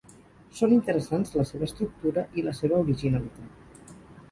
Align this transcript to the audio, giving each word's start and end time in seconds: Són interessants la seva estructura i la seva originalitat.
Són 0.59 0.71
interessants 0.77 1.35
la 1.41 1.45
seva 1.51 1.67
estructura 1.69 2.25
i 2.43 2.47
la 2.49 2.57
seva 2.63 2.83
originalitat. 2.89 3.97